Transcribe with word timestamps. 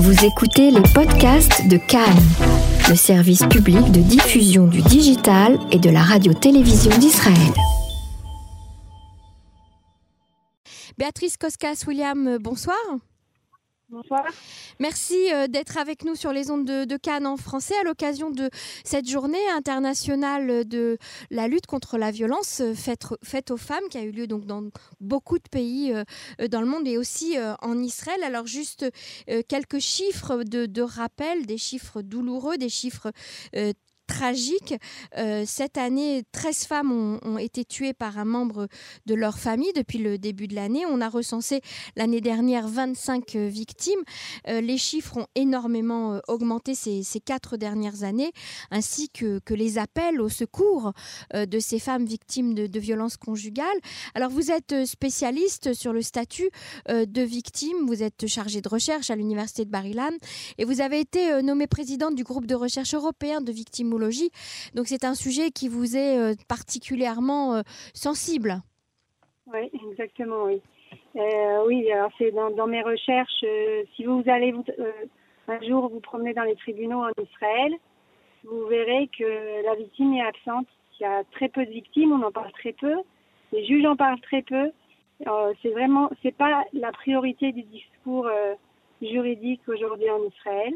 Vous 0.00 0.24
écoutez 0.24 0.70
les 0.70 0.82
podcasts 0.94 1.66
de 1.66 1.76
Cannes, 1.76 2.22
le 2.88 2.94
service 2.94 3.44
public 3.46 3.90
de 3.90 4.00
diffusion 4.00 4.68
du 4.68 4.80
digital 4.80 5.58
et 5.72 5.78
de 5.80 5.90
la 5.90 6.02
radio-télévision 6.02 6.96
d'Israël. 6.98 7.34
Béatrice 10.98 11.36
Koskas-William, 11.36 12.38
bonsoir. 12.38 12.76
Bonsoir. 13.90 14.22
Merci 14.80 15.32
euh, 15.32 15.46
d'être 15.46 15.78
avec 15.78 16.04
nous 16.04 16.14
sur 16.14 16.30
les 16.30 16.50
ondes 16.50 16.66
de, 16.66 16.96
Cannes 16.98 17.26
en 17.26 17.38
français 17.38 17.72
à 17.80 17.84
l'occasion 17.84 18.30
de 18.30 18.50
cette 18.84 19.08
journée 19.08 19.48
internationale 19.56 20.68
de 20.68 20.98
la 21.30 21.48
lutte 21.48 21.64
contre 21.64 21.96
la 21.96 22.10
violence 22.10 22.60
euh, 22.60 22.74
faite, 22.74 23.50
aux 23.50 23.56
femmes 23.56 23.88
qui 23.90 23.96
a 23.96 24.02
eu 24.02 24.10
lieu 24.10 24.26
donc 24.26 24.44
dans 24.44 24.64
beaucoup 25.00 25.38
de 25.38 25.48
pays 25.50 25.94
euh, 25.94 26.48
dans 26.48 26.60
le 26.60 26.66
monde 26.66 26.86
et 26.86 26.98
aussi 26.98 27.36
en 27.62 27.78
Israël. 27.78 28.22
Alors 28.24 28.46
juste 28.46 28.84
quelques 29.48 29.78
chiffres 29.78 30.44
de, 30.44 30.66
de, 30.66 30.82
rappel, 30.82 31.46
des 31.46 31.58
chiffres 31.58 32.02
douloureux, 32.02 32.58
des 32.58 32.68
chiffres 32.68 33.10
tragique. 34.08 34.74
Euh, 35.16 35.44
cette 35.46 35.78
année, 35.78 36.24
13 36.32 36.64
femmes 36.64 36.90
ont, 36.92 37.38
été 37.38 37.64
tuées 37.64 37.92
par 37.92 38.18
un 38.18 38.24
membre 38.24 38.66
de 39.06 39.14
leur 39.14 39.38
famille 39.38 39.72
depuis 39.76 39.98
le 39.98 40.18
début 40.18 40.48
de 40.48 40.56
l'année. 40.56 40.84
On 40.86 41.00
a 41.00 41.08
recensé 41.08 41.60
l'année 41.94 42.20
dernière 42.20 42.66
25 42.66 43.36
euh, 43.36 43.46
victimes. 43.46 44.00
Euh, 44.48 44.60
les 44.60 44.78
chiffres 44.78 45.18
ont 45.18 45.26
énormément 45.36 46.20
augmenté 46.26 46.74
ces, 46.74 47.04
quatre 47.24 47.56
dernières 47.56 48.02
années, 48.02 48.32
ainsi 48.70 49.10
que, 49.10 49.40
les 49.50 49.78
appels 49.78 50.20
au 50.20 50.28
secours 50.28 50.92
de 51.34 51.58
ces 51.58 51.80
femmes 51.80 52.04
victimes 52.04 52.54
de, 52.54 52.68
de, 52.68 52.80
violences 52.80 53.16
conjugales. 53.16 53.66
Alors 54.14 54.30
vous 54.30 54.52
êtes 54.52 54.86
spécialiste 54.86 55.74
sur 55.74 55.92
le 55.92 56.00
statut 56.00 56.48
de 56.88 57.22
victime, 57.22 57.86
vous 57.86 58.04
êtes 58.04 58.28
chargé 58.28 58.60
de 58.60 58.68
recherche 58.68 59.10
à 59.10 59.16
l'Université 59.16 59.64
de 59.64 59.70
Barilan 59.70 60.12
et 60.58 60.64
vous 60.64 60.80
avez 60.80 61.00
été 61.00 61.42
nommé 61.42 61.66
présidente 61.66 62.14
du 62.14 62.22
groupe 62.22 62.46
de 62.46 62.54
recherche 62.54 62.94
européen 62.94 63.40
de 63.40 63.50
victimes 63.50 63.92
donc 64.74 64.86
c'est 64.86 65.04
un 65.04 65.14
sujet 65.14 65.50
qui 65.50 65.68
vous 65.68 65.96
est 65.96 66.18
euh, 66.18 66.34
particulièrement 66.48 67.54
euh, 67.54 67.62
sensible. 67.94 68.60
Oui, 69.46 69.70
exactement, 69.90 70.44
oui. 70.44 70.60
Euh, 71.16 71.64
oui, 71.66 71.90
alors 71.90 72.10
c'est 72.18 72.30
dans, 72.30 72.66
mes 72.66 72.82
recherches, 72.82 73.44
si 73.96 74.04
vous 74.04 74.22
allez 74.26 74.54
un 75.48 75.60
jour 75.62 75.88
vous 75.88 76.00
promener 76.00 76.32
dans 76.34 76.44
les 76.44 76.56
tribunaux 76.56 77.02
en 77.02 77.10
Israël, 77.22 77.72
vous 78.44 78.66
verrez 78.66 79.08
que 79.18 79.64
la 79.64 79.74
victime 79.74 80.14
est 80.14 80.22
absente. 80.22 80.66
Il 81.00 81.02
y 81.02 81.06
a 81.06 81.24
très 81.32 81.48
peu 81.48 81.64
de 81.64 81.70
victimes, 81.70 82.12
on 82.12 82.22
en 82.22 82.30
parle 82.30 82.52
très 82.52 82.72
peu. 82.72 82.94
Les 83.52 83.64
juges 83.66 83.84
en 83.86 83.96
parlent 83.96 84.20
très 84.20 84.42
peu. 84.42 84.70
c'est 85.62 85.70
vraiment, 85.70 86.10
c'est 86.22 86.36
pas 86.36 86.64
la 86.72 86.92
priorité 86.92 87.52
du 87.52 87.62
discours 87.62 88.28
juridique 89.00 89.62
aujourd'hui 89.68 90.10
en 90.10 90.24
Israël 90.24 90.72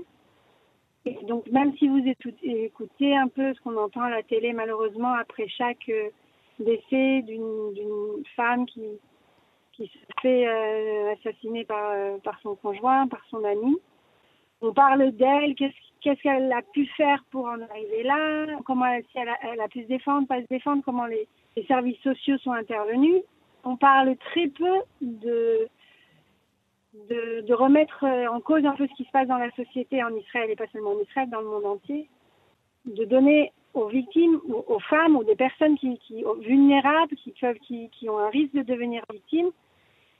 donc 1.22 1.46
même 1.50 1.76
si 1.78 1.88
vous 1.88 2.02
écoutez 2.42 3.16
un 3.16 3.28
peu 3.28 3.52
ce 3.54 3.60
qu'on 3.60 3.76
entend 3.76 4.02
à 4.02 4.10
la 4.10 4.22
télé, 4.22 4.52
malheureusement, 4.52 5.12
après 5.14 5.48
chaque 5.48 5.88
euh, 5.88 6.10
décès 6.58 7.22
d'une 7.22 8.22
femme 8.36 8.66
qui, 8.66 8.82
qui 9.72 9.86
se 9.86 9.98
fait 10.20 10.46
euh, 10.46 11.12
assassiner 11.12 11.64
par, 11.64 11.90
euh, 11.90 12.18
par 12.18 12.38
son 12.40 12.54
conjoint, 12.54 13.08
par 13.08 13.24
son 13.30 13.42
ami, 13.44 13.76
on 14.60 14.72
parle 14.72 15.10
d'elle, 15.12 15.56
qu'est-ce 15.56 16.22
qu'elle 16.22 16.52
a 16.52 16.62
pu 16.72 16.86
faire 16.96 17.24
pour 17.32 17.46
en 17.46 17.60
arriver 17.60 18.04
là, 18.04 18.46
comment 18.64 18.86
elle, 18.86 19.02
si 19.10 19.18
elle, 19.18 19.60
a, 19.60 19.68
pu 19.68 19.82
se 19.82 19.88
défendre, 19.88 20.28
pas 20.28 20.40
se 20.40 20.46
défendre, 20.48 20.82
comment 20.84 21.06
les 21.06 21.26
services 21.66 22.00
sociaux 22.00 22.38
sont 22.38 22.52
intervenus. 22.52 23.22
On 23.64 23.76
parle 23.76 24.16
très 24.16 24.46
peu 24.48 24.82
de 25.00 25.68
de, 26.94 27.54
remettre 27.54 28.04
euh, 28.04 28.28
en 28.28 28.40
cause 28.40 28.64
un 28.64 28.72
peu 28.72 28.86
ce 28.86 28.94
qui 28.94 29.04
se 29.04 29.10
passe 29.10 29.28
dans 29.28 29.38
la 29.38 29.50
société 29.52 30.02
en 30.02 30.14
Israël 30.14 30.50
et 30.50 30.56
pas 30.56 30.66
seulement 30.72 30.92
en 30.92 31.00
Israël, 31.00 31.28
dans 31.30 31.40
le 31.40 31.48
monde 31.48 31.64
entier, 31.64 32.08
de 32.84 33.04
donner 33.04 33.52
aux 33.74 33.88
victimes, 33.88 34.40
aux, 34.48 34.78
femmes 34.80 35.16
ou 35.16 35.24
des 35.24 35.36
personnes 35.36 35.78
qui, 35.78 35.98
qui 35.98 36.24
vulnérables, 36.40 37.16
qui 37.16 37.32
peuvent, 37.40 37.58
qui, 37.60 37.88
qui, 37.90 38.08
ont 38.10 38.18
un 38.18 38.28
risque 38.28 38.52
de 38.52 38.62
devenir 38.62 39.02
victimes, 39.10 39.50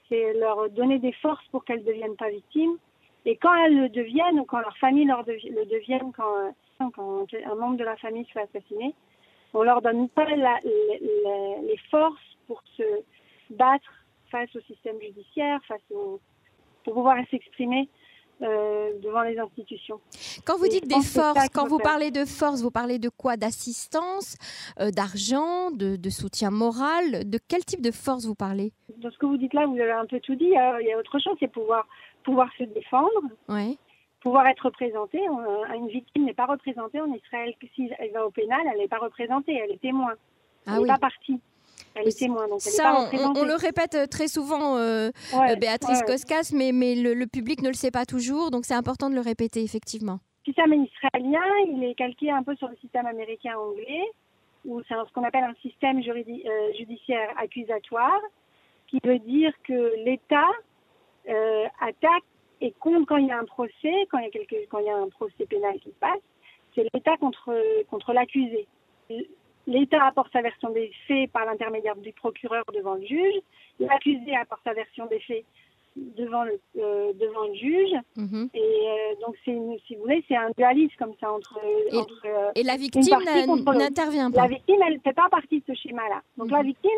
c'est 0.09 0.33
leur 0.33 0.69
donner 0.71 0.97
des 0.97 1.11
forces 1.13 1.45
pour 1.51 1.63
qu'elles 1.63 1.81
ne 1.81 1.85
deviennent 1.85 2.15
pas 2.15 2.29
victimes. 2.29 2.77
Et 3.25 3.37
quand 3.37 3.53
elles 3.55 3.77
le 3.77 3.89
deviennent, 3.89 4.39
ou 4.39 4.45
quand 4.45 4.59
leur 4.59 4.75
famille 4.77 5.05
leur 5.05 5.23
le 5.27 5.65
devienne, 5.65 6.11
quand, 6.17 6.55
quand, 6.95 7.27
un 7.33 7.55
membre 7.55 7.77
de 7.77 7.83
la 7.83 7.95
famille 7.97 8.25
se 8.25 8.31
fait 8.31 8.41
assassiner, 8.41 8.95
on 9.53 9.61
leur 9.61 9.83
donne 9.83 10.09
pas 10.09 10.25
les 10.25 11.77
forces 11.91 12.37
pour 12.47 12.63
se 12.75 12.83
battre 13.51 13.93
face 14.31 14.53
au 14.55 14.61
système 14.61 14.99
judiciaire, 14.99 15.59
face 15.67 15.81
au, 15.91 16.19
pour 16.83 16.93
pouvoir 16.93 17.17
s'exprimer 17.29 17.89
euh, 18.41 18.99
devant 19.01 19.21
les 19.21 19.37
institutions. 19.37 20.01
Quand 20.45 20.57
vous 20.57 20.67
dites 20.67 20.87
des 20.87 21.01
forces, 21.01 21.47
quand 21.53 21.67
vous 21.67 21.77
parlez 21.77 22.11
de 22.11 22.25
force, 22.25 22.61
vous 22.61 22.71
parlez 22.71 22.99
de 22.99 23.09
quoi? 23.09 23.37
D'assistance, 23.37 24.35
euh, 24.79 24.91
d'argent, 24.91 25.71
de, 25.71 26.09
soutien 26.09 26.49
moral? 26.49 27.29
De 27.29 27.39
quel 27.47 27.63
type 27.63 27.81
de 27.81 27.91
force 27.91 28.25
vous 28.25 28.35
parlez? 28.35 28.73
Dans 28.97 29.11
ce 29.11 29.17
que 29.17 29.27
vous 29.27 29.37
dites 29.37 29.53
là, 29.53 29.65
vous 29.65 29.79
avez 29.79 29.91
un 29.91 30.05
peu 30.05 30.19
tout 30.19 30.35
dit. 30.35 30.51
Il 30.51 30.87
y 30.87 30.91
a 30.91 30.97
autre 30.97 31.19
chose, 31.19 31.35
c'est 31.39 31.51
pouvoir, 31.51 31.87
pouvoir 32.23 32.49
se 32.57 32.63
défendre, 32.63 33.21
oui. 33.47 33.77
pouvoir 34.19 34.47
être 34.47 34.65
représentée. 34.65 35.21
Une 35.73 35.87
victime 35.87 36.25
n'est 36.25 36.33
pas 36.33 36.47
représentée 36.47 36.99
en 36.99 37.13
Israël. 37.13 37.53
Si 37.75 37.89
elle 37.97 38.11
va 38.11 38.25
au 38.25 38.31
pénal, 38.31 38.59
elle 38.73 38.79
n'est 38.79 38.89
pas 38.89 38.99
représentée, 38.99 39.53
elle 39.53 39.71
est 39.71 39.81
témoin. 39.81 40.15
Elle 40.67 40.81
n'est 40.81 40.87
pas 40.87 40.97
partie. 40.97 41.39
Elle 41.95 42.07
est 42.07 42.17
témoin, 42.17 42.47
donc 42.47 42.61
elle 42.65 42.71
Ça, 42.71 43.09
on, 43.13 43.43
le 43.43 43.55
répète 43.55 43.95
euh, 43.95 44.07
très 44.07 44.27
souvent, 44.27 44.77
euh, 44.77 45.09
euh, 45.33 45.55
Béatrice 45.55 46.01
Koskas, 46.03 46.51
mais, 46.53 46.71
mais 46.71 46.95
le, 46.95 47.25
public 47.27 47.61
ne 47.61 47.67
le 47.67 47.73
sait 47.73 47.91
pas 47.91 48.05
toujours, 48.05 48.51
donc 48.51 48.65
c'est 48.65 48.73
important 48.73 49.09
de 49.09 49.15
le 49.15 49.21
répéter, 49.21 49.61
effectivement. 49.63 50.19
Le 50.45 50.53
système 50.53 50.73
israélien, 50.73 51.43
il 51.67 51.83
est 51.83 51.95
calqué 51.95 52.31
un 52.31 52.43
peu 52.43 52.55
sur 52.55 52.67
le 52.67 52.75
système 52.77 53.05
américain-anglais, 53.05 54.05
où 54.65 54.81
c'est 54.87 54.95
ce 54.95 55.13
qu'on 55.13 55.23
appelle 55.23 55.43
un 55.43 55.55
système 55.61 56.01
judiciaire 56.77 57.29
accusatoire, 57.37 58.21
qui 58.87 58.99
veut 59.03 59.19
dire 59.19 59.51
que 59.67 59.93
l'État 60.03 60.49
attaque 61.79 62.23
et 62.61 62.71
compte 62.79 63.05
quand 63.07 63.17
il 63.17 63.27
y 63.27 63.31
a 63.31 63.39
un 63.39 63.45
procès, 63.45 63.93
quand 64.09 64.17
il 64.19 64.25
y 64.25 64.27
a, 64.27 64.31
quelque, 64.31 64.55
quand 64.69 64.79
il 64.79 64.85
y 64.85 64.89
a 64.89 64.97
un 64.97 65.09
procès 65.09 65.45
pénal 65.49 65.75
qui 65.79 65.89
se 65.89 65.99
passe, 65.99 66.21
c'est 66.75 66.87
l'État 66.93 67.17
contre, 67.17 67.53
contre 67.89 68.13
l'accusé 68.13 68.67
L'État 69.65 70.05
apporte 70.05 70.31
sa 70.33 70.41
version 70.41 70.69
des 70.71 70.91
faits 71.07 71.31
par 71.31 71.45
l'intermédiaire 71.45 71.95
du 71.95 72.11
procureur 72.11 72.63
devant 72.73 72.95
le 72.95 73.05
juge. 73.05 73.35
L'accusé 73.79 74.35
apporte 74.35 74.61
sa 74.63 74.73
version 74.73 75.05
des 75.07 75.19
faits 75.19 75.45
devant 75.95 76.43
le, 76.43 76.59
euh, 76.77 77.13
devant 77.13 77.47
le 77.47 77.55
juge. 77.55 77.93
Mhm. 78.17 78.49
Et 78.53 78.59
euh, 78.59 79.25
donc, 79.25 79.35
c'est 79.45 79.57
si 79.87 79.95
vous 79.95 80.01
voulez, 80.01 80.23
c'est 80.27 80.35
un 80.35 80.49
dualisme 80.57 80.95
comme 80.97 81.13
ça 81.19 81.31
entre. 81.31 81.59
Et, 81.91 81.95
entre, 81.95 82.21
euh, 82.25 82.51
et 82.55 82.63
la 82.63 82.75
victime 82.75 83.03
n'intervient 83.03 84.31
pas. 84.31 84.41
La 84.41 84.47
victime, 84.47 84.81
elle 84.85 84.95
ne 84.95 84.99
fait 84.99 85.13
pas 85.13 85.29
partie 85.29 85.59
de 85.59 85.63
ce 85.67 85.73
schéma-là. 85.73 86.21
Donc, 86.37 86.51
la 86.51 86.59
mhm. 86.59 86.67
victime, 86.67 86.91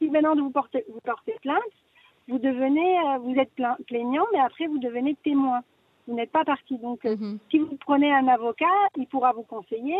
si 0.00 0.10
maintenant 0.10 0.36
vous 0.36 0.50
portez, 0.50 0.84
vous 0.88 1.00
portez 1.02 1.34
plainte, 1.40 1.62
vous 2.28 2.38
devenez, 2.38 2.98
vous 3.22 3.34
êtes 3.36 3.52
plaignant, 3.86 4.26
mais 4.32 4.40
après, 4.40 4.66
vous 4.66 4.78
devenez 4.78 5.16
témoin. 5.24 5.60
Vous 6.06 6.14
n'êtes 6.14 6.32
pas 6.32 6.44
partie. 6.44 6.76
Donc, 6.78 7.04
mhm. 7.04 7.38
si 7.50 7.58
vous 7.58 7.76
prenez 7.80 8.12
un 8.12 8.28
avocat, 8.28 8.66
il 8.96 9.06
pourra 9.06 9.32
vous 9.32 9.42
conseiller 9.42 9.96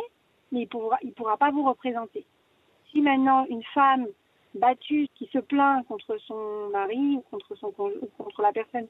mais 0.53 0.61
il 0.61 0.65
ne 0.65 0.69
pourra, 0.69 0.99
il 1.03 1.13
pourra 1.13 1.37
pas 1.37 1.51
vous 1.51 1.65
représenter. 1.65 2.25
Si 2.91 3.01
maintenant 3.01 3.47
une 3.49 3.63
femme 3.75 4.07
battue 4.55 5.09
qui 5.15 5.29
se 5.33 5.39
plaint 5.39 5.87
contre 5.87 6.17
son 6.27 6.69
mari 6.73 7.17
ou 7.17 7.25
contre, 7.31 7.55
son, 7.57 7.71
contre 7.71 8.43
la 8.43 8.53
personne 8.53 8.87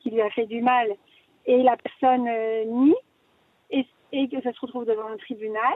qui 0.00 0.10
lui 0.10 0.20
a 0.20 0.30
fait 0.30 0.46
du 0.46 0.62
mal 0.62 0.88
et 1.46 1.62
la 1.62 1.76
personne 1.76 2.28
euh, 2.28 2.64
nie 2.64 2.94
et, 3.70 3.86
et, 4.12 4.28
que 4.28 4.40
ça 4.42 4.52
se 4.52 4.60
retrouve 4.60 4.84
devant 4.84 5.06
un 5.06 5.16
tribunal, 5.16 5.74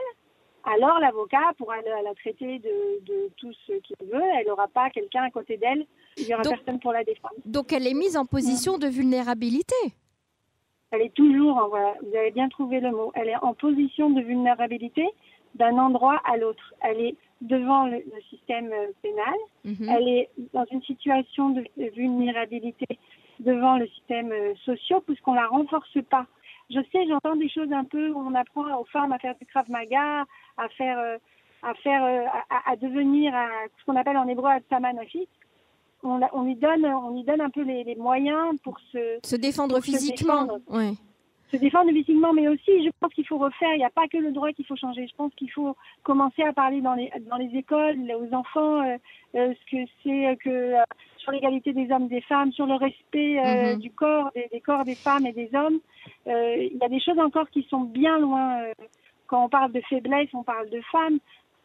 alors 0.63 0.99
l'avocat 0.99 1.51
pourra 1.57 1.75
la, 1.81 2.13
traiter 2.15 2.59
de, 2.59 3.05
de, 3.05 3.29
tout 3.37 3.53
ce 3.67 3.73
qu'il 3.73 3.95
veut. 4.01 4.23
Elle 4.37 4.47
n'aura 4.47 4.67
pas 4.67 4.89
quelqu'un 4.89 5.23
à 5.23 5.29
côté 5.29 5.57
d'elle. 5.57 5.85
Il 6.17 6.25
n'y 6.25 6.33
aura 6.33 6.43
personne 6.43 6.79
pour 6.79 6.91
la 6.91 7.03
défendre. 7.03 7.35
Donc 7.45 7.71
elle 7.71 7.87
est 7.87 7.93
mise 7.93 8.17
en 8.17 8.25
position 8.25 8.77
de 8.77 8.87
vulnérabilité. 8.87 9.75
Elle 10.91 11.01
est 11.01 11.13
toujours, 11.13 11.75
vous 12.01 12.15
avez 12.15 12.31
bien 12.31 12.47
trouvé 12.47 12.79
le 12.79 12.91
mot, 12.91 13.11
elle 13.15 13.27
est 13.27 13.35
en 13.41 13.53
position 13.53 14.11
de 14.11 14.21
vulnérabilité 14.21 15.05
d'un 15.55 15.77
endroit 15.77 16.21
à 16.25 16.37
l'autre. 16.37 16.73
Elle 16.81 17.01
est 17.01 17.15
devant 17.41 17.85
le, 17.85 18.03
système 18.29 18.71
euh, 18.71 18.87
pénal, 19.01 19.35
mhm. 19.63 19.89
elle 19.89 20.07
est 20.07 20.29
dans 20.53 20.65
une 20.71 20.81
situation 20.83 21.49
de 21.49 21.63
vulnérabilité 21.95 22.87
devant 23.39 23.77
le 23.77 23.87
système 23.87 24.31
euh, 24.31 24.53
social 24.63 25.01
puisqu'on 25.05 25.33
la 25.33 25.47
renforce 25.47 25.97
pas. 26.09 26.25
Je 26.69 26.79
sais, 26.91 27.05
j'entends 27.07 27.35
des 27.35 27.49
choses 27.49 27.71
un 27.71 27.83
peu 27.83 28.09
où 28.09 28.19
on 28.19 28.33
apprend 28.33 28.79
aux 28.79 28.85
femmes 28.85 29.11
à 29.11 29.19
faire 29.19 29.35
du 29.39 29.45
krav 29.45 29.69
maga, 29.69 30.25
à 30.57 30.69
faire, 30.69 30.97
euh, 30.97 31.17
à 31.61 31.73
faire, 31.75 32.31
à, 32.65 32.75
devenir 32.75 33.33
ce 33.77 33.85
qu'on 33.85 33.95
appelle 33.95 34.17
en 34.17 34.27
hébreu 34.27 34.49
samanafit. 34.69 35.27
On, 36.03 36.19
on, 36.33 36.43
lui 36.43 36.55
donne, 36.55 36.85
on 36.85 37.15
lui 37.15 37.23
donne 37.23 37.41
un 37.41 37.49
peu 37.49 37.61
les, 37.61 37.95
moyens 37.95 38.59
pour 38.63 38.79
se, 38.91 39.19
se 39.23 39.35
défendre 39.35 39.79
physiquement. 39.81 40.47
Se 40.69 40.91
se 41.51 41.57
défendre 41.57 41.91
physiquement, 41.91 42.33
mais 42.33 42.47
aussi, 42.47 42.83
je 42.83 42.89
pense 42.99 43.13
qu'il 43.13 43.27
faut 43.27 43.37
refaire. 43.37 43.73
Il 43.73 43.77
n'y 43.77 43.85
a 43.85 43.89
pas 43.89 44.07
que 44.07 44.17
le 44.17 44.31
droit 44.31 44.51
qu'il 44.51 44.65
faut 44.65 44.75
changer. 44.75 45.07
Je 45.07 45.15
pense 45.15 45.33
qu'il 45.35 45.51
faut 45.51 45.75
commencer 46.03 46.41
à 46.43 46.53
parler 46.53 46.81
dans 46.81 46.93
les, 46.95 47.11
dans 47.29 47.37
les 47.37 47.55
écoles, 47.57 47.97
aux 48.19 48.33
enfants, 48.35 48.81
euh, 48.81 48.97
euh, 49.35 49.53
ce 49.53 49.71
que 49.71 49.91
c'est 50.03 50.37
que 50.43 50.73
sur 51.17 51.31
l'égalité 51.31 51.73
des 51.73 51.91
hommes 51.91 52.05
et 52.05 52.15
des 52.15 52.21
femmes, 52.21 52.51
sur 52.51 52.65
le 52.65 52.75
respect 52.75 53.39
euh, 53.39 53.73
Mhm. 53.73 53.79
du 53.79 53.91
corps, 53.91 54.31
des, 54.35 54.47
des 54.51 54.61
corps 54.61 54.83
des 54.85 54.95
femmes 54.95 55.25
et 55.25 55.33
des 55.33 55.49
hommes. 55.55 55.79
Euh, 56.27 56.55
Il 56.57 56.77
y 56.77 56.83
a 56.83 56.89
des 56.89 56.99
choses 56.99 57.19
encore 57.19 57.49
qui 57.49 57.63
sont 57.69 57.81
bien 57.81 58.17
loin. 58.19 58.61
euh, 58.61 58.73
quand 59.27 59.43
on 59.45 59.49
parle 59.49 59.71
de 59.71 59.81
faiblesse, 59.81 60.29
on 60.33 60.43
parle 60.43 60.69
de 60.69 60.81
femmes. 60.91 61.17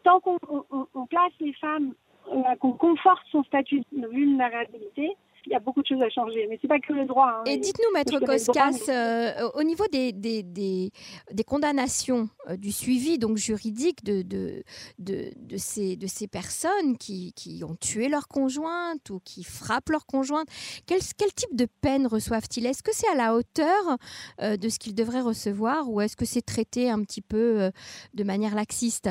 Tant 0.02 0.18
qu'on 0.20 0.38
on- 0.48 0.64
on- 0.70 0.86
on 0.94 1.06
place 1.06 1.32
les 1.40 1.52
femmes, 1.54 1.92
euh, 2.32 2.54
qu'on 2.58 2.72
conforte 2.72 3.26
son 3.30 3.42
statut 3.44 3.82
de 3.92 4.06
vulnérabilité, 4.08 5.10
il 5.46 5.52
y 5.52 5.54
a 5.54 5.60
beaucoup 5.60 5.82
de 5.82 5.86
choses 5.86 6.02
à 6.02 6.10
changer. 6.10 6.46
Mais 6.48 6.58
c'est 6.60 6.68
pas 6.68 6.78
que 6.80 6.92
le 6.92 7.06
droit. 7.06 7.40
hein. 7.40 7.44
Et 7.46 7.56
dites-nous, 7.56 7.92
Maître 7.92 8.18
Koskas, 8.18 8.88
euh, 8.88 9.48
au 9.54 9.62
niveau 9.62 9.84
des, 9.92 10.12
des, 10.12 10.42
des, 10.42 10.90
des 11.32 11.44
condamnations, 11.44 12.28
euh, 12.48 12.56
du 12.56 12.72
suivi 12.72 13.18
donc 13.18 13.36
juridique 13.36 14.04
de, 14.04 14.22
de, 14.22 14.62
de, 14.98 15.30
de 15.36 15.56
ces, 15.56 15.96
de 15.96 16.06
ces 16.06 16.28
personnes 16.28 16.96
qui, 16.98 17.32
qui 17.34 17.62
ont 17.64 17.76
tué 17.76 18.08
leur 18.08 18.28
conjointe 18.28 19.10
ou 19.10 19.20
qui 19.24 19.44
frappent 19.44 19.90
leur 19.90 20.06
conjointe, 20.06 20.48
quel, 20.86 21.00
quel 21.16 21.32
type 21.32 21.54
de 21.54 21.66
peine 21.80 22.06
reçoivent-ils? 22.06 22.66
Est-ce 22.66 22.82
que 22.82 22.94
c'est 22.94 23.08
à 23.08 23.14
la 23.14 23.34
hauteur 23.34 23.96
euh, 24.42 24.56
de 24.56 24.68
ce 24.68 24.78
qu'ils 24.78 24.94
devraient 24.94 25.20
recevoir 25.20 25.88
ou 25.90 26.00
est-ce 26.00 26.16
que 26.16 26.24
c'est 26.24 26.42
traité 26.42 26.90
un 26.90 27.02
petit 27.02 27.22
peu 27.22 27.70
de 28.14 28.24
manière 28.24 28.54
laxiste? 28.54 29.08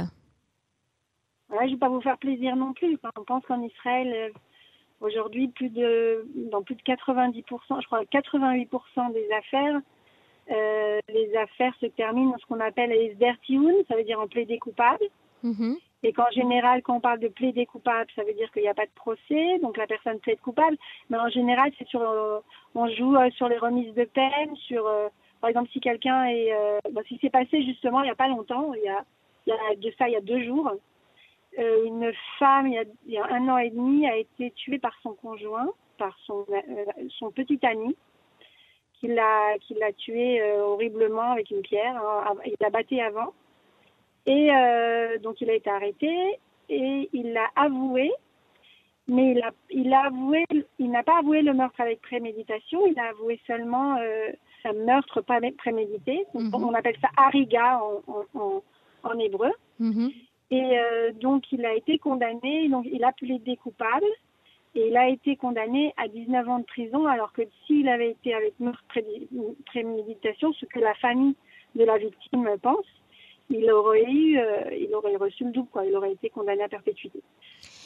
Ouais, 1.49 1.57
je 1.61 1.65
ne 1.65 1.71
vais 1.71 1.77
pas 1.77 1.89
vous 1.89 2.01
faire 2.01 2.17
plaisir 2.19 2.55
non 2.55 2.73
plus. 2.73 2.97
On 3.17 3.23
pense 3.23 3.43
qu'en 3.47 3.61
Israël, 3.61 4.31
aujourd'hui, 5.01 5.47
plus 5.47 5.69
de, 5.69 6.25
dans 6.51 6.61
plus 6.61 6.75
de 6.75 6.81
90%, 6.81 7.81
je 7.81 7.85
crois 7.85 8.03
88% 8.03 9.13
des 9.13 9.27
affaires, 9.31 9.81
euh, 10.51 10.99
les 11.09 11.35
affaires 11.35 11.73
se 11.79 11.85
terminent 11.85 12.31
dans 12.31 12.37
ce 12.37 12.45
qu'on 12.45 12.59
appelle 12.59 12.89
les 12.89 13.13
dertioun, 13.15 13.73
ça 13.87 13.95
veut 13.95 14.03
dire 14.03 14.19
en 14.19 14.27
plaidé 14.27 14.57
coupable. 14.57 15.05
Mhm. 15.43 15.77
Et 16.01 16.13
qu'en 16.13 16.29
général, 16.31 16.81
quand 16.81 16.95
on 16.95 16.99
parle 17.01 17.19
de 17.19 17.27
plaider 17.27 17.65
coupable, 17.65 18.09
ça 18.15 18.23
veut 18.23 18.33
dire 18.33 18.49
qu'il 18.51 18.61
n'y 18.61 18.69
a 18.69 18.73
pas 18.73 18.85
de 18.85 18.91
procès, 18.95 19.59
donc 19.61 19.75
la 19.77 19.85
personne 19.85 20.19
plaide 20.19 20.39
coupable. 20.39 20.77
Mais 21.09 21.17
en 21.17 21.27
général, 21.29 21.71
c'est 21.77 21.87
sur, 21.87 22.01
euh, 22.01 22.39
on 22.73 22.87
joue 22.87 23.15
euh, 23.17 23.29
sur 23.31 23.49
les 23.49 23.57
remises 23.57 23.93
de 23.93 24.05
peine, 24.05 24.55
sur, 24.55 24.87
euh, 24.87 25.09
par 25.41 25.49
exemple, 25.49 25.69
si 25.71 25.81
quelqu'un 25.81 26.25
est, 26.25 26.53
euh, 26.53 26.79
bah, 26.91 27.01
si 27.07 27.17
c'est 27.21 27.29
passé 27.29 27.63
justement 27.63 28.01
il 28.01 28.05
n'y 28.05 28.11
a 28.11 28.15
pas 28.15 28.27
longtemps, 28.27 28.73
il 28.73 28.83
y 28.83 28.89
a, 28.89 29.03
il 29.45 29.49
y 29.49 29.53
a 29.53 29.75
de 29.75 29.93
ça 29.97 30.07
il 30.07 30.13
y 30.13 30.15
a 30.15 30.21
deux 30.21 30.43
jours, 30.43 30.71
euh, 31.57 31.85
une 31.85 32.11
femme 32.37 32.67
il 32.67 32.73
y, 32.73 32.77
a, 32.77 32.83
il 33.05 33.13
y 33.13 33.17
a 33.17 33.25
un 33.25 33.47
an 33.49 33.57
et 33.57 33.69
demi 33.71 34.07
a 34.07 34.15
été 34.15 34.51
tuée 34.51 34.77
par 34.79 34.93
son 35.01 35.13
conjoint, 35.13 35.69
par 35.97 36.15
son, 36.25 36.45
euh, 36.51 36.85
son 37.17 37.31
petit 37.31 37.59
ami, 37.65 37.95
qui 38.93 39.07
l'a, 39.07 39.57
qui 39.59 39.73
l'a 39.73 39.91
tuée 39.93 40.41
euh, 40.41 40.61
horriblement 40.63 41.31
avec 41.31 41.49
une 41.51 41.61
pierre. 41.61 41.95
hein, 41.97 42.35
il 42.45 42.55
l'a 42.59 42.69
batté 42.69 43.01
avant. 43.01 43.33
Et 44.25 44.49
donc 45.23 45.41
il 45.41 45.49
a 45.49 45.53
été 45.53 45.71
arrêté 45.71 46.39
et 46.69 47.09
il 47.13 47.33
l'a 47.33 47.47
avoué, 47.55 48.11
mais 49.07 49.31
il 49.31 49.41
a, 49.41 49.51
il 49.71 49.91
a 49.91 50.01
avoué, 50.05 50.45
il 50.77 50.91
n'a 50.91 51.01
pas 51.01 51.17
avoué 51.17 51.41
le 51.41 51.53
meurtre 51.53 51.81
avec 51.81 51.99
préméditation, 52.01 52.85
il 52.85 52.99
a 52.99 53.09
avoué 53.09 53.39
seulement 53.47 53.97
un 54.65 54.73
meurtre 54.73 55.21
pas 55.21 55.39
prémédité. 55.57 56.25
Mhm. 56.35 56.53
On 56.53 56.73
appelle 56.73 56.97
ça 57.01 57.09
hariga 57.17 57.81
en, 57.81 58.03
en, 58.13 58.39
en, 58.39 58.63
en 59.03 59.19
hébreu. 59.19 59.51
Mhm. 59.79 60.11
Et 60.51 60.79
euh, 60.79 61.11
donc 61.13 61.51
il 61.51 61.65
a 61.65 61.75
été 61.75 61.99
condamné, 61.99 62.69
donc 62.69 62.85
il 62.91 63.03
a 63.03 63.11
plaidé 63.11 63.55
coupable 63.57 64.07
et 64.75 64.87
il 64.87 64.97
a 64.97 65.07
été 65.09 65.35
condamné 65.35 65.93
à 65.97 66.07
19 66.07 66.49
ans 66.49 66.59
de 66.59 66.65
prison, 66.65 67.05
alors 67.07 67.33
que 67.33 67.41
s'il 67.65 67.87
avait 67.87 68.11
été 68.11 68.33
avec 68.33 68.59
meurtre 68.59 68.83
pré- 68.89 69.27
préméditation, 69.65 70.53
ce 70.53 70.65
que 70.65 70.79
la 70.79 70.93
famille 70.95 71.35
de 71.75 71.83
la 71.83 71.97
victime 71.97 72.49
pense, 72.61 72.85
il 73.51 73.69
aurait 73.71 74.03
eu, 74.03 74.37
euh, 74.37 74.61
il 74.77 74.93
aurait 74.93 75.15
reçu 75.15 75.43
le 75.43 75.51
double, 75.51 75.69
quoi. 75.69 75.85
Il 75.85 75.95
aurait 75.95 76.11
été 76.11 76.29
condamné 76.29 76.61
à 76.61 76.69
perpétuité. 76.69 77.19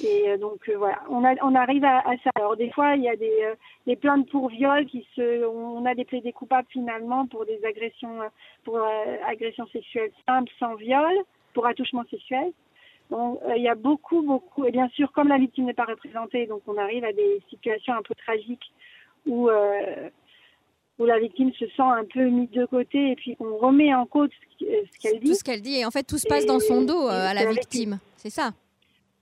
Et 0.03 0.29
euh, 0.29 0.37
donc 0.37 0.69
voilà, 0.69 1.01
on, 1.09 1.23
arrive 1.55 1.85
à, 1.85 2.03
ça. 2.23 2.31
Alors 2.35 2.57
des 2.57 2.69
fois, 2.71 2.95
il 2.95 3.03
y 3.03 3.09
a 3.09 3.15
des, 3.15 3.95
plaintes 3.95 4.29
pour 4.29 4.49
viol 4.49 4.85
qui 4.85 5.05
on 5.17 5.85
a 5.85 5.95
des 5.95 6.03
plaidés 6.03 6.33
coupables 6.33 6.67
finalement 6.69 7.27
pour 7.27 7.45
des 7.45 7.63
agressions, 7.63 8.19
pour 8.65 8.79
agressions 9.25 9.67
sexuelles 9.67 10.11
simples 10.27 10.51
sans 10.59 10.75
viol, 10.75 11.13
pour 11.53 11.65
attouchement 11.65 12.03
sexuel. 12.09 12.51
Donc 13.09 13.39
euh, 13.43 13.55
il 13.57 13.63
y 13.63 13.69
a 13.69 13.75
beaucoup, 13.75 14.21
beaucoup. 14.21 14.65
Et 14.65 14.71
bien 14.71 14.89
sûr, 14.89 15.11
comme 15.11 15.27
la 15.27 15.37
victime 15.37 15.65
n'est 15.65 15.73
pas 15.73 15.85
représentée, 15.85 16.47
donc 16.47 16.61
on 16.67 16.77
arrive 16.77 17.03
à 17.03 17.13
des 17.13 17.41
situations 17.49 17.93
un 17.93 18.01
peu 18.01 18.15
tragiques 18.15 18.71
où 19.25 19.49
euh, 19.49 20.09
où 20.99 21.05
la 21.05 21.19
victime 21.19 21.51
se 21.53 21.65
sent 21.65 21.81
un 21.81 22.05
peu 22.05 22.23
mise 22.25 22.51
de 22.51 22.65
côté 22.65 23.11
et 23.11 23.15
puis 23.15 23.35
qu'on 23.35 23.57
remet 23.57 23.93
en 23.93 24.05
cause 24.05 24.29
ce 24.59 24.65
ce 24.65 24.99
qu'elle 24.99 25.19
Tout 25.19 25.25
dit. 25.25 25.35
ce 25.35 25.43
qu'elle 25.43 25.61
dit, 25.61 25.79
et 25.79 25.85
en 25.85 25.91
fait 25.91 26.03
tout 26.03 26.17
se 26.17 26.27
passe 26.27 26.45
dans 26.45 26.59
son 26.59 26.83
dos 26.83 27.07
euh, 27.07 27.27
à 27.29 27.33
la 27.33 27.51
victime, 27.51 27.99
c'est 28.15 28.29
ça 28.29 28.51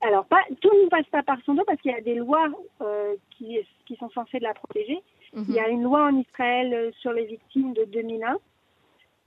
Alors, 0.00 0.24
pas, 0.26 0.42
tout 0.60 0.70
ne 0.84 0.88
passe 0.88 1.06
pas 1.06 1.22
par 1.22 1.38
son 1.44 1.54
dos 1.54 1.64
parce 1.66 1.80
qu'il 1.80 1.90
y 1.92 1.94
a 1.94 2.00
des 2.00 2.14
lois 2.14 2.46
euh, 2.82 3.14
qui, 3.30 3.58
qui 3.86 3.96
sont 3.96 4.10
censées 4.10 4.38
la 4.38 4.54
protéger. 4.54 5.00
Mhm. 5.32 5.44
Il 5.48 5.54
y 5.54 5.60
a 5.60 5.68
une 5.68 5.82
loi 5.82 6.04
en 6.08 6.16
Israël 6.18 6.72
euh, 6.74 6.90
sur 7.00 7.12
les 7.12 7.24
victimes 7.24 7.72
de 7.72 7.84
2001 7.84 8.36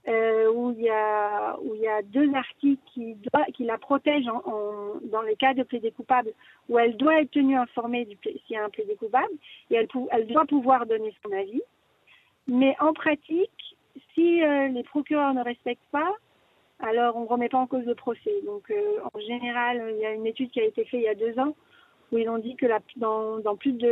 euh, 0.08 0.52
où, 0.52 0.70
il 0.72 0.82
y 0.82 0.88
a, 0.90 1.56
où 1.60 1.74
il 1.74 1.80
y 1.80 1.88
a 1.88 2.00
deux 2.02 2.32
articles 2.34 2.82
qui, 2.94 3.16
qui 3.54 3.64
la 3.64 3.76
protègent 3.78 4.28
en, 4.28 4.42
en- 4.46 5.00
dans 5.10 5.22
les 5.22 5.36
cas 5.36 5.52
de 5.54 5.64
plaidé 5.64 5.90
coupable 5.90 6.30
où 6.68 6.78
elle 6.78 6.96
doit 6.96 7.20
être 7.20 7.32
tenue 7.32 7.56
informée 7.56 8.06
s'il 8.22 8.40
y 8.50 8.56
a 8.56 8.64
un 8.64 8.70
plaidé 8.70 8.94
coupable 8.96 9.32
et 9.70 9.74
elle, 9.74 9.88
elle 10.12 10.26
doit 10.28 10.44
pouvoir 10.44 10.86
donner 10.86 11.12
son 11.24 11.32
avis. 11.32 11.62
Mais 12.46 12.76
en 12.78 12.92
pratique, 12.92 13.76
si 14.14 14.42
euh, 14.42 14.68
les 14.68 14.84
procureurs 14.84 15.34
ne 15.34 15.42
respectent 15.42 15.90
pas, 15.90 16.12
alors 16.78 17.16
on 17.16 17.22
ne 17.22 17.26
remet 17.28 17.48
pas 17.48 17.58
en 17.58 17.66
cause 17.66 17.84
le 17.84 17.94
procès. 17.94 18.34
Donc 18.44 18.70
euh, 18.70 18.98
en 19.12 19.18
général, 19.18 19.92
il 19.94 20.00
y 20.00 20.06
a 20.06 20.12
une 20.12 20.26
étude 20.26 20.50
qui 20.50 20.60
a 20.60 20.64
été 20.64 20.84
faite 20.84 21.00
il 21.00 21.06
y 21.06 21.08
a 21.08 21.14
deux 21.14 21.38
ans 21.38 21.54
où 22.12 22.18
ils 22.18 22.28
ont 22.28 22.38
dit 22.38 22.54
que 22.54 22.66
dans, 22.96 23.38
dans 23.38 23.56
plus 23.56 23.72
de 23.72 23.88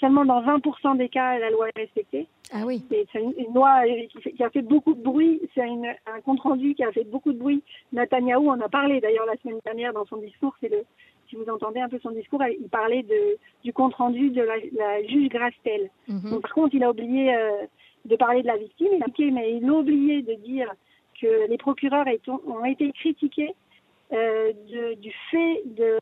seulement 0.00 0.24
dans 0.24 0.42
20% 0.42 0.96
des 0.96 1.08
cas, 1.08 1.38
la 1.38 1.50
loi 1.50 1.68
est 1.68 1.78
respectée. 1.80 2.26
Ah 2.52 2.62
oui. 2.66 2.82
C'est 2.90 3.06
une, 3.20 3.34
une 3.36 3.54
loi 3.54 3.82
euh, 3.86 4.06
qui, 4.34 4.42
a 4.42 4.50
fait 4.50 4.62
beaucoup 4.62 4.94
de 4.94 5.02
bruit. 5.02 5.40
C'est 5.54 5.62
un 5.62 6.20
compte 6.24 6.40
rendu 6.40 6.74
qui 6.74 6.84
a 6.84 6.92
fait 6.92 7.04
beaucoup 7.04 7.32
de 7.32 7.38
bruit. 7.38 7.62
Netanyahou 7.92 8.48
en 8.50 8.60
a 8.60 8.68
parlé 8.68 9.00
d'ailleurs 9.00 9.26
la 9.26 9.36
semaine 9.36 9.58
dernière 9.64 9.92
dans 9.92 10.06
son 10.06 10.16
discours. 10.18 10.54
C'est 10.60 10.68
le, 10.68 10.84
si 11.28 11.36
vous 11.36 11.48
entendez 11.50 11.80
un 11.80 11.88
peu 11.88 11.98
son 12.00 12.10
discours, 12.12 12.42
il 12.46 12.68
parlait 12.68 13.02
de, 13.02 13.36
du 13.64 13.72
compte 13.72 13.94
rendu 13.94 14.30
de 14.30 14.42
la, 14.42 14.54
la 14.76 15.02
juge 15.06 15.28
Grastel. 15.28 15.90
Mhm. 16.08 16.30
Donc, 16.30 16.42
par 16.42 16.52
contre, 16.54 16.74
il 16.74 16.82
a 16.84 16.90
oublié 16.90 17.34
euh, 17.34 17.66
de 18.04 18.16
parler 18.16 18.42
de 18.42 18.46
la 18.46 18.56
victime, 18.56 18.88
il 18.96 19.02
a 19.02 19.06
oublié- 19.08 19.30
mais 19.30 19.52
il 19.56 19.68
a 19.68 19.72
oublié 19.72 20.22
de 20.22 20.34
dire 20.34 20.72
que 21.20 21.48
les 21.50 21.58
procureurs 21.58 22.06
ont 22.46 22.64
été 22.64 22.90
critiqués 22.92 23.52
euh, 24.12 24.52
de- 24.70 24.94
du 24.94 25.12
fait 25.30 25.62
de, 25.66 25.98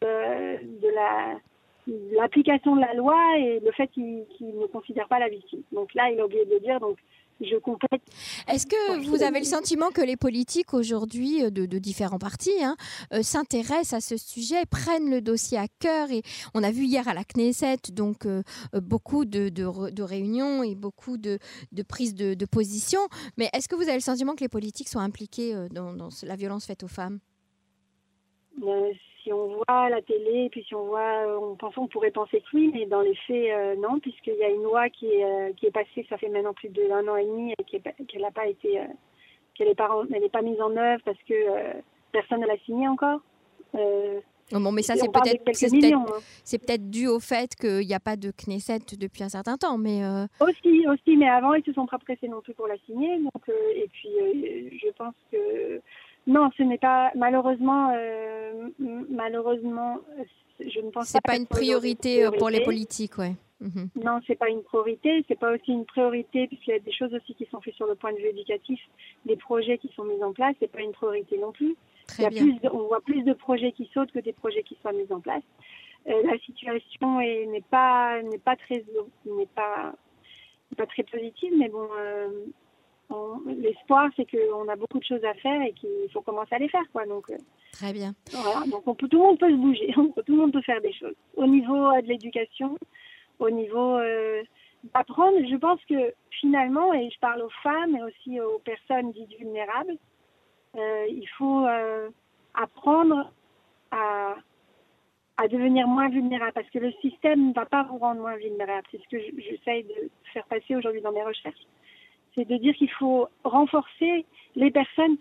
de 0.83 0.95
la 0.95 1.39
l'application 1.87 2.77
de 2.77 2.81
la 2.81 2.95
loi 2.95 3.17
et 3.39 3.61
le 3.61 3.73
fait 3.73 3.89
qu'ils 3.89 4.25
ne 4.41 4.67
considèrent 4.67 5.09
pas 5.09 5.19
la 5.19 5.29
victime. 5.29 5.63
Donc 5.73 5.95
là, 5.95 6.11
il 6.11 6.21
a 6.21 6.25
oublié 6.25 6.45
de 6.45 6.59
dire, 6.59 6.81
donc 6.81 6.99
je 7.41 7.57
complète. 7.57 8.01
Est-ce 8.49 8.67
que 8.67 9.07
vous 9.09 9.23
avez 9.23 9.41
le 9.41 9.45
sentiment 9.45 9.91
que 9.91 10.01
les 10.01 10.17
politiques 10.17 10.73
aujourd'hui, 10.73 11.45
euh, 11.45 11.51
de, 11.51 11.67
de 11.67 11.79
différents 11.79 12.19
partis, 12.19 12.65
hein, 12.65 12.77
euh, 13.13 13.23
s'intéressent 13.23 13.93
à 13.93 14.01
ce 14.01 14.17
sujet, 14.17 14.65
prennent 14.71 15.11
le 15.11 15.21
dossier 15.21 15.59
à 15.59 15.67
cœur 15.81 16.11
et 16.11 16.23
on 16.55 16.63
a 16.63 16.71
vu 16.71 16.85
hier 16.85 17.07
à 17.09 17.15
la 17.15 17.25
Knesset 17.25 17.93
donc 17.93 18.27
euh, 18.27 18.43
beaucoup 18.73 19.25
de, 19.25 19.49
de 19.49 19.65
re- 19.65 19.93
de 19.93 20.03
réunions 20.03 20.63
et 20.63 20.75
beaucoup 20.75 21.19
de, 21.19 21.39
prises 21.87 22.15
de, 22.15 22.47
position. 22.47 23.01
Mais 23.37 23.51
est-ce 23.53 23.69
que 23.69 23.75
vous 23.75 23.83
avez 23.83 23.95
le 23.95 24.01
sentiment 24.01 24.35
que 24.35 24.41
les 24.41 24.49
politiques 24.49 24.89
sont 24.89 25.01
impliqués 25.01 25.53
dans, 25.73 26.09
la 26.23 26.37
violence 26.37 26.65
faite 26.65 26.85
aux 26.85 26.89
femmes? 26.89 27.19
Euh, 28.63 28.93
si 29.27 29.33
on 29.33 29.49
voit 29.49 29.91
la 29.91 30.01
télé, 30.03 30.49
puis 30.51 30.63
si 30.63 30.75
on 30.77 30.85
voit, 30.85 31.27
euh, 31.27 31.39
on 31.41 31.57
pense, 31.57 31.77
on 31.77 31.89
pourrait 31.89 32.13
penser 32.13 32.41
que 32.41 32.57
oui, 32.57 32.71
mais 32.73 32.87
dans 32.87 33.01
les 33.01 33.17
faits, 33.27 33.51
euh, 33.51 33.75
non, 33.77 33.99
puisqu'il 33.99 34.37
y 34.37 34.45
a 34.45 34.51
une 34.51 34.63
loi 34.63 34.89
qui 34.89 35.07
est, 35.07 35.25
euh, 35.25 35.53
qui 35.57 35.67
est 35.67 35.73
passée, 35.73 36.07
ça 36.09 36.17
fait 36.17 36.29
maintenant 36.29 36.55
plus 36.55 36.69
d'un 36.69 37.09
an 37.09 37.17
et 37.17 37.25
demi, 37.25 37.53
et 37.59 37.65
qu'elle 37.65 38.23
n'a 38.23 38.31
pas 38.31 38.47
été, 38.47 38.79
euh, 38.79 38.85
qu'elle 39.55 39.67
n'est 39.67 39.75
pas, 39.75 39.91
elle 40.15 40.31
pas 40.31 40.43
mise 40.43 40.61
en 40.61 40.77
œuvre 40.77 41.03
parce 41.05 41.21
que 41.29 41.35
personne 42.13 42.41
ne 42.41 42.47
l'a 42.47 42.57
signée 42.59 42.87
encore. 42.89 43.21
Oh, 44.53 44.61
Bon, 44.61 44.71
mais 44.71 44.83
ça 44.83 44.95
c'est 44.95 45.11
peut-être 45.11 45.43
hein. 45.93 46.05
peut-être 46.51 46.91
dû 46.91 47.09
au 47.09 47.19
fait 47.19 47.55
qu'il 47.57 47.87
n'y 47.87 47.95
a 47.95 48.01
pas 48.01 48.17
de 48.17 48.31
Knesset 48.31 48.79
depuis 48.99 49.25
un 49.25 49.29
certain 49.29 49.57
temps, 49.57 49.77
mais 49.77 50.05
euh, 50.05 50.27
Aussi, 50.41 50.87
aussi, 50.87 51.17
mais 51.17 51.29
avant, 51.29 51.55
ils 51.55 51.65
se 51.65 51.73
sont 51.73 51.87
pas 51.87 51.99
pressés 51.99 52.29
non 52.29 52.41
plus 52.41 52.55
pour 52.55 52.69
la 52.69 52.77
signer. 52.87 53.19
Donc, 53.19 53.49
euh, 53.49 53.53
et 53.75 53.89
puis, 53.93 54.09
euh, 54.21 54.71
je 54.71 54.91
pense 54.97 55.15
que 55.33 55.81
non, 56.27 56.51
ce 56.57 56.63
n'est 56.63 56.79
pas 56.79 57.11
malheureusement, 57.15 57.93
euh, 57.97 58.69
malheureusement, 59.11 59.99
je 60.61 60.81
ne 60.81 60.91
pense 60.91 61.09
c'est 61.09 61.21
pas. 61.21 61.33
pas 61.33 61.37
une 61.39 61.47
priorité 61.47 62.25
euh, 62.25 62.31
pour 62.31 62.49
les 62.51 62.63
politiques, 62.63 63.19
ouais. 63.19 63.35
Mhm. 63.61 63.89
Non, 64.05 64.21
c'est 64.27 64.35
pas 64.37 64.51
une 64.51 64.63
priorité. 64.63 65.25
C'est 65.29 65.39
pas 65.39 65.53
aussi 65.55 65.73
une 65.73 65.87
priorité 65.87 66.47
puisqu'il 66.47 66.71
y 66.71 66.75
a 66.75 66.79
des 66.79 66.93
choses 66.93 67.15
aussi 67.15 67.35
qui 67.35 67.47
sont 67.47 67.61
faites 67.63 67.75
sur 67.75 67.87
le 67.87 67.95
point 67.95 68.13
de 68.13 68.19
vue 68.19 68.27
éducatif, 68.29 68.79
des 69.25 69.37
projets 69.37 69.79
qui 69.79 69.91
sont 69.97 70.05
mis 70.05 70.23
en 70.23 70.33
place. 70.35 70.55
C'est 70.61 70.71
pas 70.71 70.83
une 70.83 70.93
priorité 70.93 71.39
non 71.39 71.53
plus. 71.53 71.75
Il 71.75 72.03
y 72.03 72.07
Très 72.07 72.25
a 72.27 72.29
bien. 72.29 72.43
plus 72.43 72.53
de- 72.61 72.69
on 72.71 72.87
voit 72.89 73.01
plus 73.01 73.23
de 73.23 73.33
projets 73.33 73.73
qui 73.73 73.89
sautent 73.95 74.13
que 74.13 74.19
des 74.19 74.35
projets 74.35 74.63
qui 74.63 74.77
soient 74.83 74.93
mis 74.93 75.11
en 75.11 75.21
place. 75.21 75.43
Euh, 76.07 76.23
la 76.25 76.39
situation 76.41 77.19
est- 77.21 77.47
n'est 77.47 77.63
pas 77.71 78.23
n'est 78.23 78.39
pas 78.39 78.57
très 78.57 78.85
n'est 79.25 79.47
pas 79.55 79.95
pas 80.77 80.87
très 80.87 81.03
positive, 81.05 81.53
mais 81.57 81.69
bon, 81.71 81.89
euh, 81.99 82.29
l'espoir, 83.47 84.11
c'est 84.17 84.29
qu'on 84.29 84.69
a 84.69 84.77
beaucoup 84.77 84.99
de 84.99 85.05
choses 85.05 85.25
à 85.25 85.35
faire 85.35 85.61
et 85.63 85.73
qu'il 85.73 86.11
faut 86.13 86.21
commencer 86.21 86.55
à 86.55 86.59
les 86.59 86.69
faire. 86.69 86.85
Quoi. 86.93 87.07
Donc, 87.07 87.31
euh, 87.31 87.37
Très 87.73 87.93
bien. 87.93 88.15
Voilà, 88.33 88.67
donc 88.67 88.87
on 88.87 88.95
peut, 88.95 89.09
tout 89.09 89.19
le 89.19 89.23
monde 89.23 89.39
peut 89.39 89.51
se 89.51 89.57
bouger, 89.57 89.93
tout 89.95 90.23
le 90.29 90.37
monde 90.37 90.53
peut 90.53 90.63
faire 90.63 90.81
des 90.81 90.93
choses. 90.93 91.15
Au 91.37 91.47
niveau 91.47 91.93
euh, 91.93 92.01
de 92.03 92.09
l'éducation, 92.09 92.79
au 93.39 93.51
niveau 93.51 93.97
euh, 93.99 94.43
d'apprendre, 94.95 95.39
je 95.49 95.57
pense 95.57 95.81
que 95.89 96.15
finalement, 96.31 96.93
et 96.95 97.11
je 97.11 97.19
parle 97.19 97.43
aux 97.43 97.51
femmes 97.63 97.97
et 97.97 98.03
aussi 98.03 98.41
aux 98.41 98.59
personnes 98.61 99.13
dites 99.13 99.37
vulnérables, 99.39 99.97
il 101.09 101.27
faut 101.39 101.65
apprendre 102.53 103.33
à, 103.91 104.35
à 105.39 105.49
devenir 105.49 105.89
moins 105.89 106.11
vulnérable 106.11 106.53
parce 106.53 106.69
que 106.69 106.79
le 106.79 106.93
système 107.01 107.49
ne 107.49 107.55
va 107.55 107.65
pas 107.65 107.85
vous 107.85 107.97
rendre 107.97 108.21
moins 108.21 108.37
vulnérable. 108.37 108.87
C'est 108.91 109.01
ce 109.03 109.09
que 109.09 109.19
j'essaye 109.39 109.85
de 109.85 110.11
faire 110.35 110.45
passer 110.45 110.77
aujourd'hui 110.77 111.01
dans 111.01 111.13
mes 111.13 111.23
recherches 111.23 111.67
c'est 112.37 112.47
de 112.47 112.57
dire 112.59 112.75
qu'il 112.75 112.91
faut 112.91 113.29
renforcer 113.45 114.25
les 114.55 114.71
personnes 114.71 115.17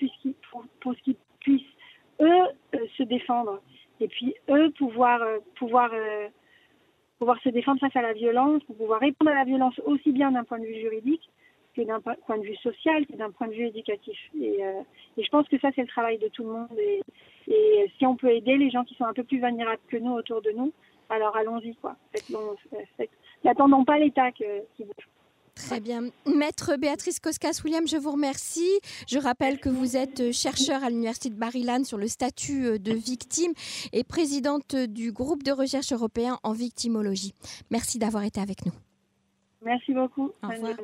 pour, 0.52 0.66
pour 0.82 0.96
qu'ils 0.98 1.16
puissent, 1.40 1.64
eux, 2.20 2.44
euh, 2.76 2.80
se 2.98 3.04
défendre. 3.04 3.62
Et 4.00 4.08
puis, 4.08 4.36
eux, 4.50 4.72
pouvoir, 4.78 5.22
euh, 5.22 5.40
pouvoir, 5.56 5.90
euh, 5.94 6.28
pouvoir 7.18 7.42
se 7.42 7.50
défendre 7.50 7.80
face 7.80 7.96
à 7.96 8.02
la 8.02 8.14
violence, 8.14 8.64
pour 8.66 8.76
pouvoir 8.76 9.00
répondre 9.00 9.32
à 9.32 9.36
la 9.36 9.46
violence 9.46 9.80
aussi 9.86 10.12
bien 10.12 10.32
d'un 10.32 10.44
point 10.44 10.60
de 10.60 10.66
vue 10.66 10.80
juridique 10.82 11.30
que 11.76 11.82
d'un 11.82 12.00
point 12.00 12.38
de 12.38 12.44
vue 12.44 12.56
social, 12.58 13.06
que 13.06 13.16
d'un 13.18 13.32
point 13.32 13.48
de 13.48 13.54
vue 13.54 13.68
éducatif. 13.68 14.18
Et, 14.40 14.60
je 15.18 15.30
pense 15.30 15.48
que 15.50 15.60
ça, 15.60 15.70
c'est 15.76 15.82
le 15.82 15.88
travail 15.88 16.18
de 16.18 16.30
tout 16.30 16.44
le 16.44 16.50
monde. 16.50 16.78
Et, 16.78 17.02
et, 17.48 17.92
si 17.98 18.06
on 18.06 18.16
peut 18.16 18.32
aider 18.32 18.56
les 18.58 18.70
gens 18.70 18.86
qui 18.86 18.96
sont 18.96 19.04
un 19.04 19.14
peu 19.14 19.26
plus 19.26 19.40
vulnérables 19.40 19.82
que 19.90 19.98
nous 19.98 20.14
autour 20.14 20.42
de 20.42 20.52
nous, 20.52 20.72
alors 21.10 21.36
allons-y, 21.36 21.76
quoi. 21.76 21.98
N'attendons 23.44 23.84
pas 23.84 24.00
l'État 24.00 24.32
qui 24.32 24.46
bouge. 24.80 25.10
Très 25.56 25.80
bien. 25.80 26.10
Maître 26.26 26.76
Béatrice 26.78 27.20
Koskas-William, 27.20 27.88
je 27.88 27.98
vous 27.98 28.12
remercie. 28.12 28.80
Je 29.08 29.18
rappelle 29.18 29.60
que 29.60 29.70
vous 29.70 29.96
êtes 29.96 30.32
chercheur 30.32 30.84
à 30.84 30.90
l'Université 30.90 31.30
de 31.30 31.40
Maryland 31.40 31.84
sur 31.86 31.98
le 31.98 32.08
statut 32.08 32.66
euh, 32.66 32.78
de 32.78 32.94
victime 32.94 33.54
et 33.94 34.04
présidente 34.04 34.76
du 34.76 35.12
groupe 35.12 35.44
de 35.44 35.52
recherche 35.52 35.94
européen 35.94 36.38
en 36.44 36.52
victimologie. 36.52 37.34
Merci 37.72 38.00
d'avoir 38.00 38.24
été 38.24 38.42
avec 38.42 38.66
nous. 38.66 38.74
Merci 39.62 39.94
beaucoup. 39.94 40.32
Au 40.44 40.48
revoir. 40.48 40.76